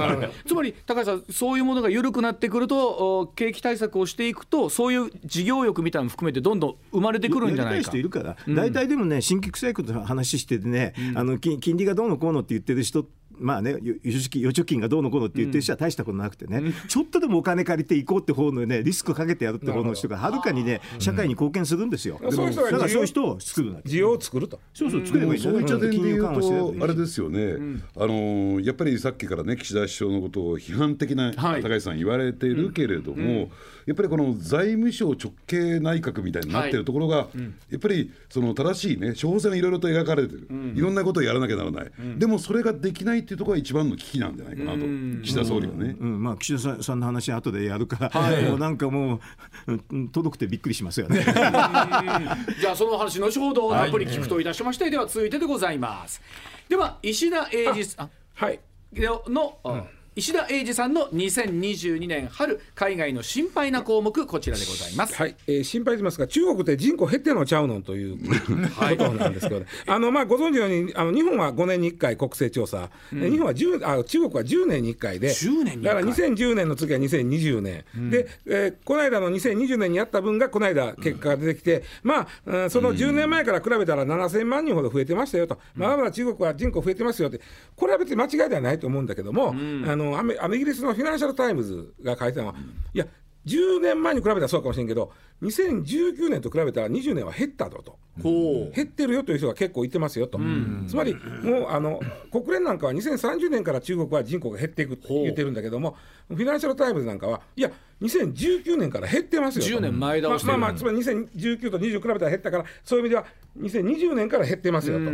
[0.45, 7.89] つまり、高橋さんそういうものが緩くなってくると景気対策をしていくとそういう事業欲みたいなの含めてどんどん生まれてくるんじゃないか。
[7.89, 13.05] 人いるから、大体でもね新規臭いこと話しててね、うん、あの金利がどうのこうのって言ってる人
[13.41, 22.19] まあね、預貯金がどうのこうのって言ってる人は大したことなくてね、うん、ちょっとでもお金借りていこうって方のね、リスクかけてやるって方の人がはるかにね、社会に貢献するんですよ。
[22.21, 24.59] うん、そういう人だからそういう人を作る需要を作ると。
[24.73, 27.55] そうそう、作ればいいそういった点で言うと、あれですよね、
[27.95, 33.49] あのやっぱりさっきからね、岸田首相のことを批判的な高橋さん言われているけれども、
[33.85, 37.27] やっぱりこの財務省直系内閣みたいになってるところが、
[37.69, 44.79] やっぱりその正しいね、処方箋がいろいろと描かれてる、いろんなことをやらなきゃならない、でもそれができないっていうところが一番の危機なんじゃないかなと、
[45.23, 45.95] 岸田総理はね。
[45.99, 49.21] うん、うん、まあ、岸田さんの話、後でやるから、はい、もうなんかも
[49.67, 51.23] う、届くてびっくりしますよね。
[52.59, 56.21] じゃあ、その話、後ほどたっぷり聞くといたしまして、はい、では続いてでございます。
[56.67, 58.09] では、石田英二さん。
[58.33, 58.59] はい。
[58.93, 65.15] の、うん石田英二さんの2022年春海外の心配な項目こちらでございます。
[65.15, 68.17] はい、えー、心配と言いますか中国って人口減ってのちゃうのという
[68.75, 82.27] ことなんですけど、ね、あのまあご存知のようにあの日本は5年に1回国勢調査、うん、日本は10あ中国は10年に1回で、10年だから2010年の次は2020年、うん、で、えー、この間の2020年にやった分がこの間結果が出てきて、うん、ま
[82.65, 87.39] あその10年前から比べたら7000万人ほど増えてましたよと、まだまだ中国は人口増えてますよって。
[87.77, 89.55] これは別に間違いではないと思うんだけども、
[89.87, 92.55] あののアメイギリスのフィナンシャル・タイムズが書いてたのは、
[92.93, 93.05] いや
[93.45, 95.11] 10年前に比べたらそうかもしれんけど
[95.41, 97.97] 2019年と比べたら20年は減ったぞと。
[98.19, 100.37] 減ってるよという人が結構言ってますよと、
[100.85, 105.95] つまりもうあの国連なんかは2030年から中国は人口が減っていくって言ってるんだけども
[106.27, 113.25] フィナンシャル・タイムズなんかはいや2019年から減ってますよ10年前倒してまあまあつまり2019と20比べたら減ったからそういう意味では
[113.59, 115.09] 2020年から減ってますよと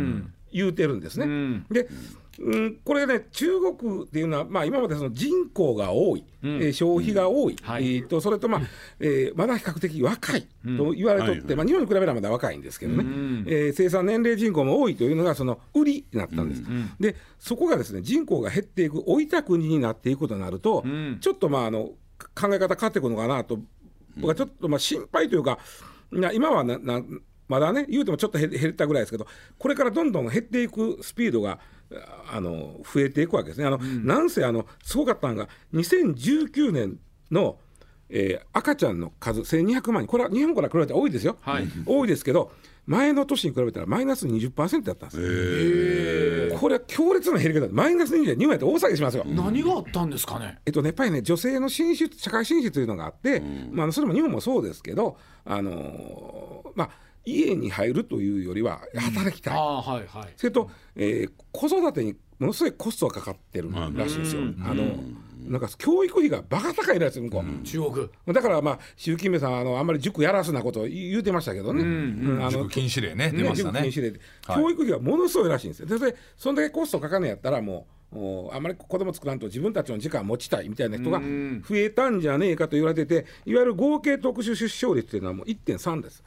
[0.52, 1.26] 言うてるんですね。
[1.70, 1.88] でうん、
[2.84, 7.68] これね、中国っていうのは、まあ、今までその人口が多い、うん、えー、消費が多い、うん。
[7.68, 8.60] はい、えー、とそれと、まあ
[9.00, 10.42] えー、まだ比較的若い
[10.76, 16.48] と言われとって、うんまあ、日本に比べればまだ若いんですけどね、うん、えー、生産年齢人口も多いというのがその売りになったん。
[16.48, 16.62] です。
[17.00, 20.84] でそこがですね人口が減っていく老いた国になっていくことになると、
[21.20, 21.90] ちょっとまああの
[22.34, 23.58] 考え方変わってくるのかなと
[24.16, 25.58] 僕はちょっとまあ心配というか
[26.32, 27.02] 今はなな
[27.48, 29.26] まだね言うてもちょっと減ったぐらいですけど
[29.58, 31.58] これからどんどん減っていくスピードが
[32.30, 33.66] あの増えていくわけですね。
[33.66, 36.98] あの、うん、なんせあのすごかったのが2019年
[37.30, 37.58] の、
[38.10, 40.06] えー、赤ちゃんの数1200万人。
[40.06, 42.52] これは日本から比べて多いですよ、はい、多いですけど
[42.86, 47.68] 前の年に比べたらマイナス20%だったんですこれは強烈な減り方。
[47.70, 49.24] マイナス20で日本やって大騒ぎしますよ。
[49.26, 50.58] 何があったんですかね？
[50.64, 56.90] えっとねやっぱりね女性の進出社会進出というのがあって、うん、まあ、それも日本もそうですけどあのー、まあ
[57.24, 64.42] 家に入るというよりは働きたい、うんはいはい、それと、えー、子育てにものすごいコストがかかってるらしいんですよ。
[64.62, 64.84] あの
[65.48, 73.82] なんか教育費がバカ高いらしい向こう、中国だからまあ習近平さんはあのあんまり塾やらすなことを言うてましたけどね、うんあの塾禁止令ね出ましたね。
[73.82, 74.10] 禁止令、
[74.46, 75.98] はい、教育費がものすごいらしいんですよ。
[75.98, 86.22] でそんだけコストかかんのやったらもうあまり子供作らんと自分たちの時間持ちたいみたいな人が増えたんじゃねえかと言われてていわゆる合計特殊出生率っていうのはもう1.3です。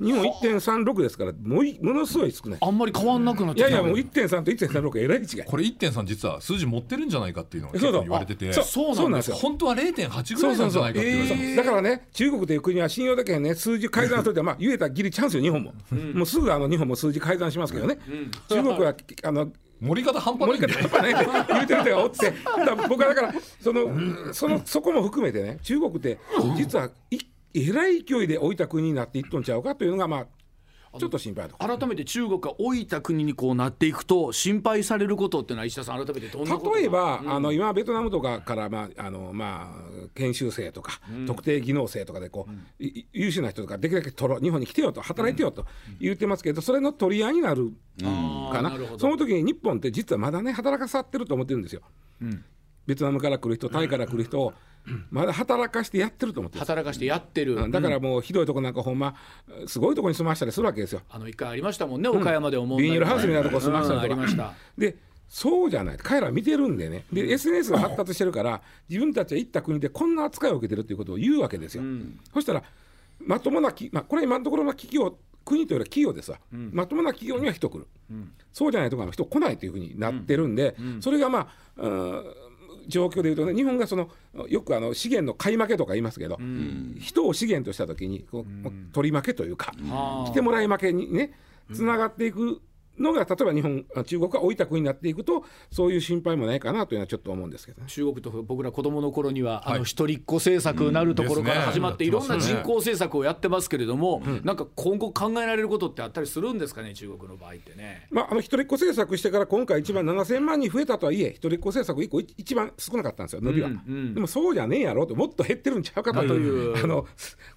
[0.00, 2.58] 日本1.36ですからもうものすごい少ない。
[2.60, 5.26] あんまり変わんなくなっていやいやもう1.3と1.36えらい違い。
[5.44, 8.52] これ1.3実は数字持ってるんじゃないかっていうのが言われてて。
[8.52, 9.36] そうなんですよ。
[9.36, 15.72] 本当は0.8ぐらいなんじゃないかっていうだからね中国という国は信用だけね数字改ざんするとまあ言えたらギリチャンスよ日本も、
[16.14, 17.98] もうすぐあの日本も数字改ざんしますけどね、
[18.48, 22.32] 中国はあの盛り方半端ない盛り方半端ない言うてる人がおって。
[22.88, 26.18] 僕はだからそのそのそこも含めてね中国って
[26.56, 30.26] 実は一えらい勢いで置いた国になっていっとんちゃうかというのがまあ
[30.98, 42.66] ちょっと心配改めて中国が老いた国にこうなっていくと心配されることっていうのは石田さん改めてどんな例えば、うん、あの今ベトナムとかから、まああのまあ、研修生とか、うん、特定技能生とかでこう、うん、
[43.12, 45.66] 優秀な人とかできるだけ取ろ日本に来てよと働いてよと
[46.00, 48.72] 言ってますけどそれの取り合いになるかな。
[48.98, 51.82] その時に日本って実はまだね働かさってると思ってるんですよ。
[52.86, 54.54] ベトナムから来る人タイから来る人を
[55.10, 59.14] まだ働かしてやってると思って働かしてやってる、だからもうひどいとこなんかほんま
[59.66, 61.02] すごいとこに住ましたりするわけですよ。
[61.10, 64.52] あの一回ありましたもんね、岡山で思うビニールハウスみたいなとこ住ましたりとか、ありました。
[64.78, 64.96] で
[65.28, 67.04] そうじゃない彼ら見てるんでね。
[67.12, 71.82] で SNS が発達してるから自分たちは行った国でこんな扱いを受けてるっていうことを言うわけですよ、
[72.32, 72.62] そしたら
[73.18, 82.22] まともなき、まあ、これ今のところの企業国というよりは企業ですわ、うん、まともな企業には人来る、うん、そうじゃないところは人来ないというふうになってるんで、うん、それがまあ
[82.86, 84.08] 状況でいうとね日本がその
[84.48, 89.72] よくあの資源の買い負けとか言いますけど、うん、人を資源とした時にこう、うん、取り負けというか、
[90.26, 91.32] 来てもらい負けにね
[91.72, 92.60] つながっていく
[92.98, 108.06] のが例えば日本中国が置いた国になっていくとそういう心配もないかなというのはちょっと思うんですけど、ね、中国と僕ら子どもの頃には、はい、あの一人っ子政策なるところから始まって、いろんな人口政策をやってますけれども、うん、なんか今後考えられることってあったりするんですかね中国の場合ってね。
[108.10, 117.06] まあ、あの一人っ子政策してから今回1万7000万人増えたとはいえ一人っ子政策以降一番少なかったんですよ伸びは、うんうん、でもそうじゃねえやろともっと減ってるんちゃうかという、あの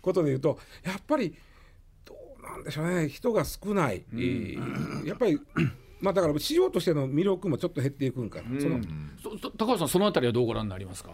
[0.02, 1.36] ことでいうとやっぱり
[2.52, 3.10] なんでしょうね。
[3.10, 5.40] 人が少ない、うん、やっぱり
[6.02, 11.12] まあ、だから市場としての魅力もちょっと減っていくんかな、うん、その高橋さん、そのあたりはどうご覧になりますか？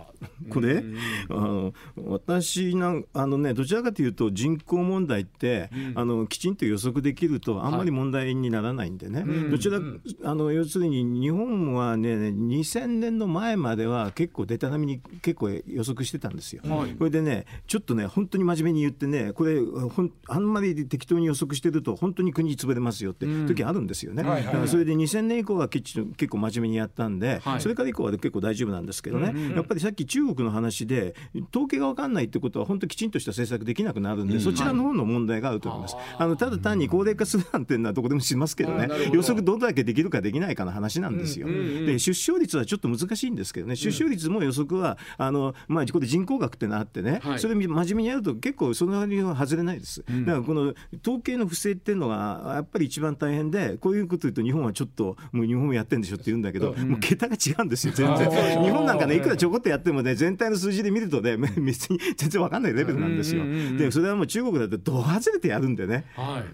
[0.50, 0.84] これ、
[1.30, 1.74] あの
[2.06, 9.80] 私なんあの、ね、どちらかというと、人口問題って、うん、あのきちんと予測できると、あんまり問題にならないんでね、はい、どちら
[10.24, 16.62] あの要するに日本はね、2000年の前までは結構、でたらめに結構予測してたんですよ。
[16.66, 24.22] はい、これでね、ちょっとね、本当に真面目に言ってね、これ、ほんあんまり適当に予測してると、本当に国潰れますよって時あるんですよね。
[24.22, 31.16] はいはいはいそれで2000年以降は結構真面目にやったんで、はい、それから以降は結構大丈夫なんですけどね、うんうん、やっぱりさっき中国の話で、
[31.54, 35.96] 統計が分かんないってことは、本当、きちんとした政策できなくなるんで、うん、そちらの方の問題があると思います。
[36.18, 39.56] あのただ単に高齢化するなんていうのはどこでもしますけどね、予測ど。
[39.56, 41.48] れだけできるかできないかの話なんですよ。
[41.48, 50.04] で出生率はちょっと難しいんですけどね、出生率も予測は、あのまあ、これ人口学ってのあってね、はい、それ真面目にやると結構その割は外れないです。
[50.08, 58.30] だからこの統計の不正っていうのがやっぱり一番大変で、こういうこと言うと日本はちょっともう日本もやってんでしょって言うんだけど、もう桁が違うんですよ、全然。
[58.64, 63.44] 日本なんかね、いくらちょこっとやってもね、全体の数字で見るとね、別に全然わかんないレベルなんですよ。
[63.78, 66.06] で、それはもう中国だってど外れてやるんでね、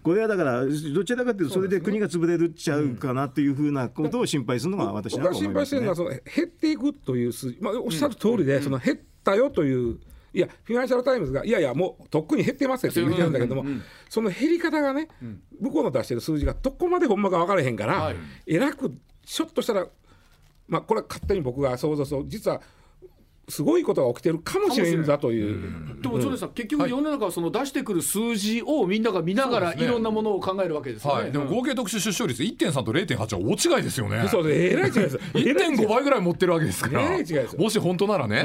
[0.03, 9.99] これはだから、どちらかというと、それで国が潰れるっちゃうかなっていうふうなことを心配するのが私は、ね、心配してるのはその、減っていくという数字、まあ、おっしゃる通りで、その減ったよという。
[10.33, 13.63] いや、フィナンシャル・タイムズが、いやいや、もうとっくに減ってますよって言ってるんだけども、
[14.09, 15.07] その減り方がね、
[15.59, 18.13] 向こうの出してる数字がどこまでほんまか分からへんから、
[18.47, 19.87] えらくちょっとしたら、
[20.67, 22.61] まあ、これは勝手に僕が想像する実は
[23.51, 26.01] すごいことが起きてるかもしれんだという。
[26.01, 31.31] でも、そうです結局、世の中はその出してくる数字をみんなが見ながら、いろんなものを考えるわけですよね。
[31.31, 34.27] でも合計特殊出生率1.3と0.8は大違いですよね。
[34.29, 35.17] そうえらい違いです。
[35.33, 37.17] 1.5倍ぐらい持ってるわけですから。
[37.57, 38.43] もし本当ならね。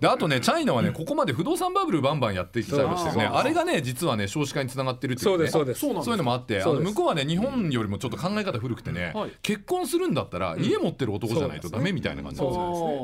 [0.00, 3.24] で、あとね、チャイナはね、ここまで不動産バブルバンバンやってきちゃいましたよね。
[3.24, 5.46] あれがね、実はね、少子化につながってるっていうね。
[5.48, 12.50] そうですそういうのもあって、向こうはね、日本よりもちょっと考え方古くてね、結婚するんだったら、家持ってる男じゃないとダメみたいな感じなん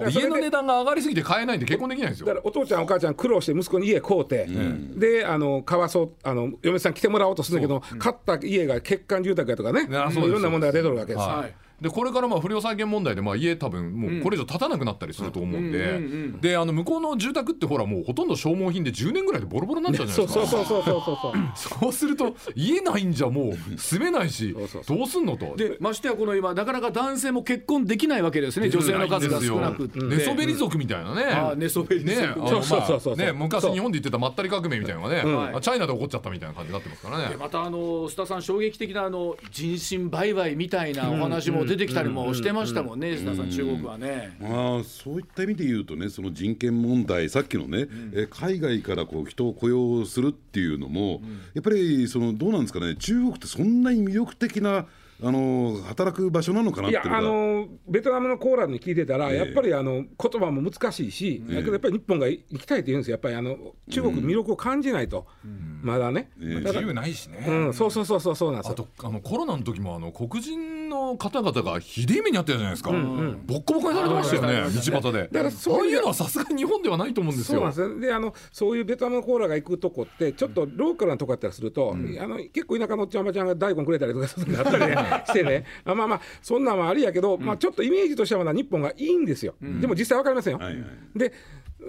[0.00, 0.22] ですよ。
[0.22, 2.26] 家の値段が上がりすぎて買えないんで結婚できないんですよ。
[2.26, 9.88] だからお父ちゃんお母ちゃん苦労して息子に家買うて、うん、であの買わそうあの嫁さん来てもらおうとするんだけど、買った家が欠陥住宅やとかね。
[9.88, 11.26] いろんな問題が出てるわけです。
[11.26, 16.00] はいでこれからまあ不良債権問題でまあ家多分もうこれ以上建たなくなったりすると思うんで、
[16.40, 24.56] であの向こうの住宅ってほらもうほとんど消耗品で10年ぐらいでボロボロになっちゃうじゃないですか、そうそうそうそうそうそう すると家ないんじゃもう住めないし
[24.88, 25.54] どうすんのと。
[25.56, 28.70] でましてやこの今なかなか男性も結婚できないわけですね。
[28.70, 30.00] 女性の数が少なくて。
[30.00, 31.56] 寝そべり族みたいなね。
[31.56, 32.14] 寝そべりね。
[32.48, 35.14] そうそうそうね昔日本で言ってたまったり革命みたいなのが
[35.52, 37.36] ね、チャイナで起こっちゃったみたいな感じになってますからね。
[37.38, 44.36] またあの須田さん衝撃的なあの人身売買みたいなお話も出てきたりもしてましたもんね、石田さん、中国はね。
[44.42, 51.22] あそういった意味で言うとね、その人権問題、さっきのね、え海外からこう人を雇用するっていうのも、
[51.54, 54.86] やっぱりそのどうなんですかね、中国ってそんなに魅力的な
[55.24, 63.56] あの働く場所なのかなってあのベトナムのコーラルに聞いてたら、えー、やっぱりあの言葉も難しいし、えー、だけどやっぱり日本が行きたいって言うんですよ、やっぱりあの
[63.90, 75.28] 中国、魅力を感じないと、うん、まだね、えー、自由ないしね、うん、そうそうそうそうそうなんですあとあのコロナの時もあの黒人の方々がひでえ目にあったじゃないですか、うんうん、ボッコボコにされてましたよね、道端で。
[75.32, 77.60] だからそういうのはさすがに日本ではないと思うんですよ。
[77.72, 84.94] そうなんですであのそういうベトナムのコーラが行くとこって、ちょっとローカルなとこやったりすると、うん、あの結構田舎のおっちゃんおばちゃんが大根くれたりとかするのあったり、ね、
[85.26, 85.64] してね。
[85.84, 90.58] あまあまあそんなんはありやけど、まあ、ちょっとイメージとしてはまだ日本がいいんですよ、でも実際分かりませんよ。
[90.58, 91.32] はいはい、で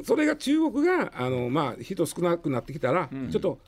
[0.04, 3.60] それが中国があの、まあ、人少なくなってきたら、ちょっと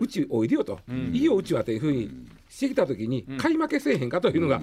[0.00, 0.80] うちおいでよと、
[1.12, 2.10] いいようちはというふうに
[2.48, 4.60] してきたときに、買い負けせえへんかというのが、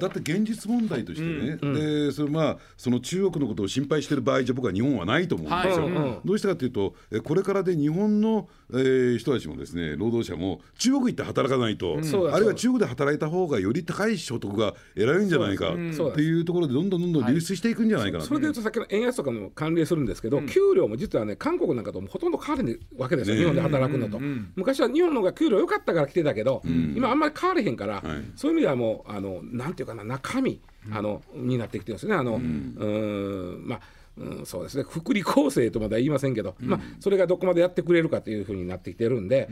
[0.00, 6.20] だって現実問題としてね、でそれまあその中国のことを心配している場合じゃ僕は日本はないと思うんですよ。
[6.24, 11.98] どうしてかというとこれからで日本の、えー、人たちもですね労働者も中国行って働かないと、
[12.32, 15.80] あるいは中国で働いた方がより高い所得が得られるんじゃないかって
[16.22, 24.20] いうところでどんどんどんどん流出していくんじゃないかな、それでいうとさっきの円安とかも関連するんですけど、給料も実はね韓国なんかともほとんど変われないわけですよ、日本で働くのと。
[24.56, 28.02] 昔は日本の方が給料良かったから来てたけど、今あんまり変われへんから、
[28.36, 32.14] そういう意味ではもうあのなんていうかな中身あの、になってきてるんですね。
[32.14, 33.80] あのうんまあ
[34.18, 34.84] うん、そうですね。
[34.88, 39.48] 福利厚生とまだ言いませんけど、うん、まあ、それがどこまでやってくれるかというふうになってきてるんで、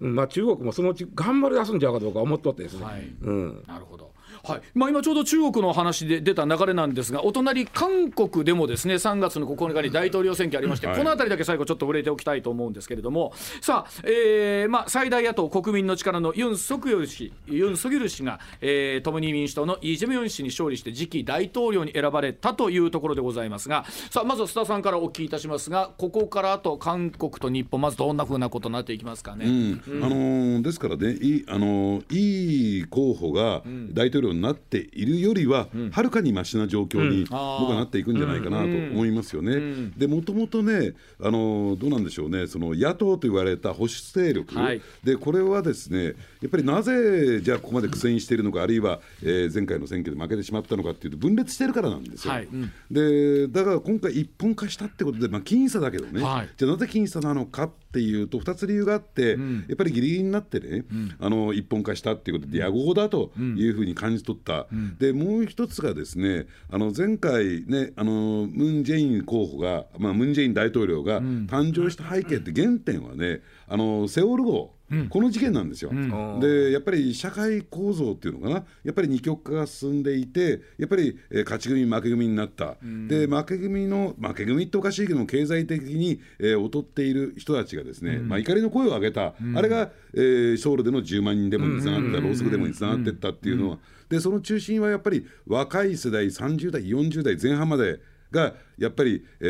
[0.00, 2.84] うん、まあ、中国もそのうち頑張り出すんちゃうかどうか思っとってですね。
[2.84, 4.09] はい、うん、なるほど
[4.44, 4.62] はい。
[4.74, 13.32] まあ、今ちょうど中国の話で出た流れなんですがお隣韓国でもですね3月の9日に大統領選挙ありまして、はい、この辺りだけ最後ちょっと触れておきたいと思うんですけれども。
[13.60, 23.84] さあ、えーまあ、最大野党国民の力のユン・ソクヨル氏ユン・ソギョル氏が、えー、共に民主党のイ・ジェミョン氏に勝利して次期大統領に選ばれたというところでございますが。
[24.10, 29.46] さあまずは須田さんからお聞きいたしますがここからあと韓国と日本まずどんなふうなことになっていきますかね。
[29.46, 29.82] うん。
[29.86, 33.62] うん、あのー、ですからねい,、あのー、いい候補が
[33.92, 39.90] 大統領になっているよりは、はるかにましな状況に僕はなっていくんじゃないかなと思いますよね。
[39.96, 42.46] でもともとねあのどうなんでしょうね。
[42.46, 46.12] その野党と言われた保守勢力、はい、でこれはですねや
[46.46, 52.32] っぱりなぜじゃあここまで苦戦しているのかあるいは、えー、前回の選挙で負けてしまったのかっていうと分裂してるからなんですよ。
[52.32, 52.44] はい。
[52.44, 64.66] うん、でだから今回一本化したってことで、まあ、僅差だけどね、はい、じゃあなぜ僅差なのかっていうと2つ理由があって、うん、やっぱりギリギリになってね、うん、あの一本化したっていうことで野合だというふうに感じ取った。
[64.98, 74.74] でもう一つがですねあの前回ねあのムン・ジェイン候補が、まあ、ムン・ジェイン大統領が誕生した背景って原点はねあのセオル号
[75.08, 78.64] この事件なんですよ、うん、でやっぱり社会構造っていうのかな。
[78.84, 93.78] やっぱり二極化が進んでいてやっぱり、えー、勝ち組負け組になった、うん、で負け組の負け組っておかしいけども経済的に、えー、劣っている人たちがですね、うん、まあ、怒りの声を上げた、あれが、えー、ソウルでの10万人デモにつながった、ろうそくデモにつながっていったっていうのは、
[94.08, 98.00] でその中心はやっぱり若い世代30代40代前半まで
[98.30, 99.44] がやっぱり、え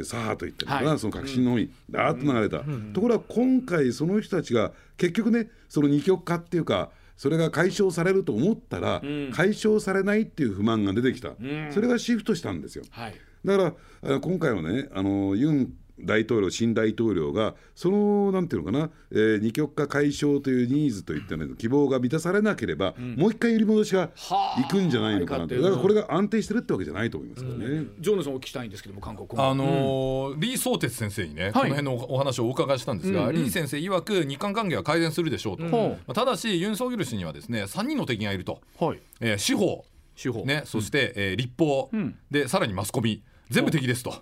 [0.00, 13.14] ー、左派といったのかな、はい、その革新の方にだーっと流れた、うん、ところが今回その人たちが結局ねその二極化っていうかそれが解消されると思ったら、うん、解消されないっていう不満が出てきた、うん、それがシフトしたんですよ、はい、
[13.44, 24.10] だから今回はねあのユン大統領、新大統領が、そのなんていうのかな、えー、二極化解消というニーズといったね、希望が満たされなければ、うん、もう一回揺り戻しが
[24.58, 27.64] いくんじゃないのかなと、だからこれが安定してるってわけじゃないと思いますからね。
[27.64, 38.98] うん、ジョーナさん、お聞きしたいんですけども、韓国あのー、リー・ソーテツ先生にね、はい、この辺のお話をお伺いしたんですが、うんうん、リー先生曰く、日韓関係は改善するでしょうと、うん、ただし、ユン・ソギョル氏にはですね3人の敵がいると、はい。
[39.20, 39.84] えー、司法、
[40.14, 40.44] 司法。
[40.44, 41.90] ね、そして、えー、立法、
[42.30, 43.22] でさらにマスコミ。
[43.50, 44.14] 全部敵ですと、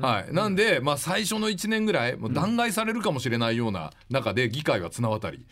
[0.00, 5.44] はい、なんで、まあ、最初の1年ぐらいもう弾劾されるかもしれないような中で議会は綱渡り、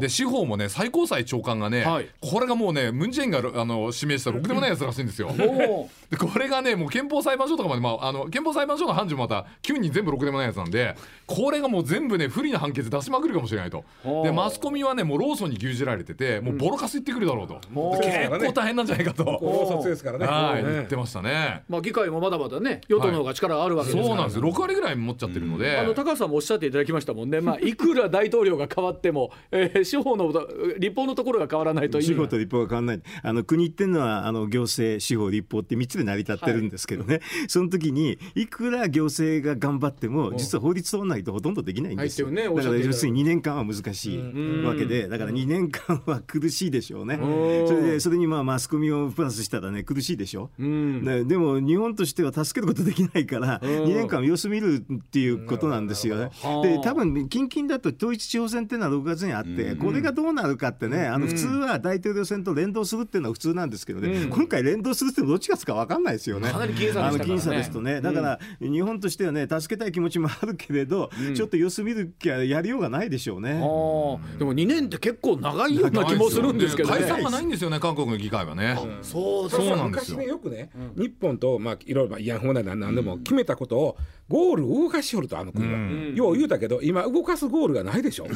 [0.00, 5.30] で司法もね最高裁長官がね、はい、これがもうねムン・ジェインがあの指名したろくでもないやつらしいんですよ。
[6.10, 10.94] でこれがねもう憲法裁判所とかまで、まあ、あの憲法裁判所の判事もまた9人全部ろくでもないやつなんで
[11.26, 13.84] これがもう全部ね不利な判決出しまくるかもしれないと。
[14.22, 17.96] でマスコミはねもうローソンに牛耳られててもうボロカス言ってくるだろうと、う。
[17.96, 19.82] ん、結構大変なんじゃないかと。
[19.84, 20.26] ですからね。
[20.26, 20.62] はい。
[20.62, 22.80] 言ってましたね、まあ、議会もまだまだね。
[22.88, 24.38] 与党の方が力あるわけですそうなんです。
[24.38, 30.32] 6割ぐらい持っちゃってるので、あの高橋さんもおっしゃっていただきましたもんね、まあ、いくら大統領が変わっても、えー、司法の
[30.78, 33.06] 立法のところが変わらないと 司法と立法が変わらない。
[33.22, 44.18] あの国っていうのはあの行政司法立法って3つで成り立ってるんですけどね、はい、その時にいくら行政が頑張っても実は法律通らないとほとんどできないんですよ、ね、だから要するに2年間は難しい
[44.64, 47.18] わけでだから2年間は苦しいでしょうね。
[47.66, 56.30] それでそれにまあマスコミをプラスしたらね苦しいでしょ、うん、でも日本としては助けることできないから2年間様子見るっていうことなんですよね。
[56.62, 66.50] で多分近々だと統一地方選っていうのは6月にあって、これがどうなるかってねあの普通は大統領選と連動するっていうのは普通なんですけどね、今回連動するってどっちがつか分かんないですよね。
[66.50, 68.00] かなり僅差で、ね、僅差ですとね。
[68.00, 73.54] だから日本としてはね助けたい気持ちもあるけれど、ちょっと様子見るきゃやりようがないでしょうね。
[73.54, 77.00] でも2年って結構長いような気もするんですけどね。
[77.00, 78.78] 解散がないんですよね韓国の議会はね。
[79.02, 80.16] そうそうなんですよ。
[80.16, 83.96] 昔ねよくね、日本とまあいろいろ慰安婦なりなんでも決めたことを
[84.28, 88.26] ゴール動かしよるとあの国は、うん、よう言うたけど今動かすゴールがないでしょ。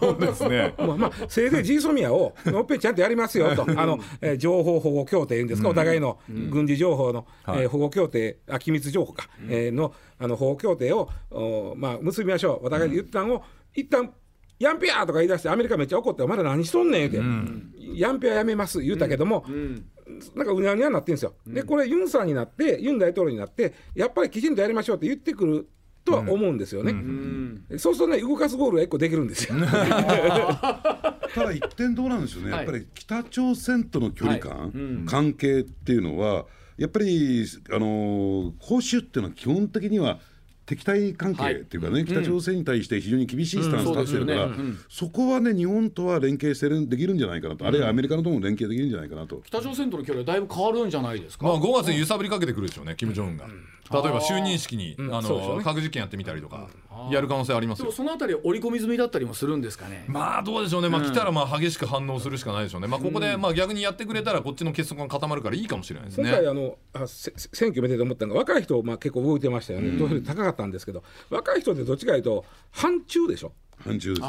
[0.00, 0.74] そうですね。
[0.78, 3.62] まあ、まあ、せいぜいジーソミアをのっぺんちゃんとやりますよと。
[3.62, 12.66] あの、えー、情報保護協定ですか、お互いの軍事情報の、うん、えー、保護協定あ機密情報か、うん、えー、のあの保護協定をお、まあ、結びましょう。
[12.66, 13.42] お互いに言ったんを、
[13.74, 14.12] 一旦
[14.62, 19.86] ヤンピアとか言い出してアメリカめっちゃ怒って「お前ら何しとんねん」言うて、うん、ヤンピアやめます」言うたけども、うん、
[20.34, 21.34] なんかうにゃうにゃになってるんですよ。
[21.46, 25.68] でこれユンさんになってユン大統領になってやっぱりきちんとやりましょうって言ってくる
[26.04, 26.92] とは思うんですよね。
[26.92, 27.64] うん。
[27.68, 29.54] うん、そうするとね動かすゴールが一個できるんですよ。
[29.60, 34.70] ただ一点どうなんでしょうね、やっぱり北朝鮮との距離感、はい。
[34.74, 36.46] うん、関係っていうのは
[36.76, 40.20] やっぱりあの保守っていうのは基本的には
[40.64, 44.62] 敵対関係っていうかね、はい、北朝鮮に対して非常に厳しいスタンス立ってるから、うんそね。
[44.62, 49.42] うん、そこはね、日本とは連携してるできるんじゃないかなと、あるいはアメリカのとも連携できるんじゃないかなと。
[49.44, 51.46] 北朝鮮との距離はだいぶ変わるんじゃないですか？
[51.46, 53.46] まあ、5月に揺さぶりかけてくるでしょうね、キム・ジョンウンが。
[53.90, 56.68] 例えば就任式に、あの、ね、核実験やってみたりとか、
[57.10, 57.92] やる可能性ありますよ。
[57.92, 60.04] そのあたり織り込み済みだったりもするんですかね。
[60.08, 66.28] まあどうでしょうね、まあ、来たらまあ激しく反応するしかないでしょうね、まあ、ここでまあ逆にやってくれたら、こっちの結束が固まるからいいかもしれないですね。
[66.30, 73.52] 今回あのあ選挙見てて思ったのが、若い人、まあ、結構動いてましたよね、投票率高かったんですけど、若い人ってどっちかというと、反中でしょ。
[73.84, 74.28] 反中です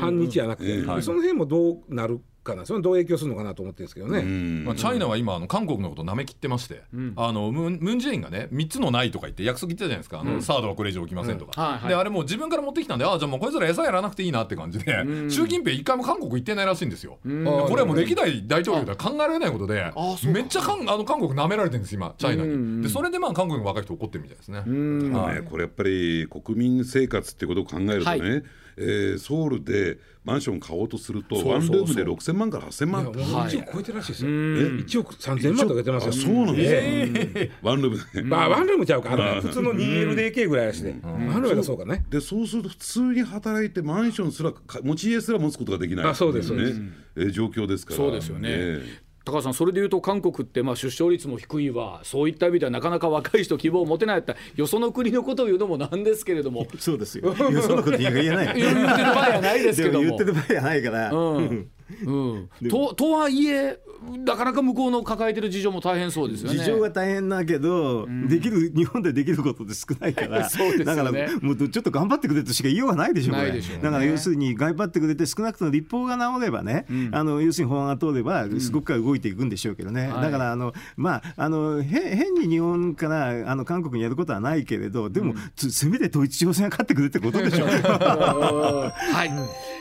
[0.00, 2.66] 反日じゃなくて、その辺もどうなるかな。
[2.66, 4.22] それどう影響するのかなと思ってるんですけどね、
[4.64, 19.92] まあ、チャイナは今あの韓国のことなめきってまして、うん、あのムン・ムンジェインがね3つのないとか言って約束言ってたじゃないですか、あのサードはこれ以上起きませんとか、はいはい、であれもう自分から持ってきたんでああじゃあもうこいつら餌やらなくていいなって感じで、習近平一回も韓国行ってないらしいんですよ、これはもう歴代大統領では考えられないことで
[20.26, 28.44] めっちゃかんあの韓国なめられてるんです今チャイナに、でそれでまあ韓国の若い人怒ってるみたいですね、はい、これやっぱり国民生活ってことを考えるとね、はい
[28.78, 33.06] えー、ソウルでマンション買おうとするとワンルームで6000万から8000万。
[33.06, 34.30] 1億超えてるらしいですよ。
[34.30, 36.12] 1億3000万とか出てますよ。
[36.12, 38.22] そうなんですワンルームで。
[38.22, 39.40] まあワンルームちゃうか。
[39.40, 42.04] 普通の 2LDK ぐらいらしいでワンルームだそうかね。
[42.10, 44.52] でそうすると普通に働いてマンションすら
[44.82, 46.06] 持ち家すら持つことができない。
[46.06, 46.72] あそうですね。
[47.16, 47.96] え状況ですから。
[47.96, 61.12] そうですよね高橋さん、それでいうと韓国ってまあ出生率も低いわ、そういった意味ではなかなか若い人、希望を持てないって、よその国のことを言うのもなんですけれども、 そうですよ、よそのこと言えない、 言ってる場合はないですけども、 言ってる場合はないから。
[61.12, 61.68] うん
[62.04, 63.78] うん、ととはいえ
[64.24, 66.58] なかなか向こうの抱えてる事情も大変そうですよね。
[66.58, 71.10] 事情が大変だけど、うん、できる日本でできることで少ないからそうです、ね、だから
[71.40, 87.68] もうちょっと頑張ってくれとしか言いようがないでしょうね、ね、だから要するに頑張ってくれて少なくとも立法が治ればね、うん、あの要するに法案が通ればすごく動いていくんでしょうけどね、うん、だからあの、まあ、あの変に日本からあの韓国にやることはないけれどでも、せめて統一地方選が勝ってくれってことでしょう。
[87.68, 89.78] はい